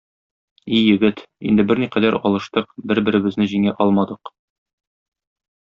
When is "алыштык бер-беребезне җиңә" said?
2.31-3.77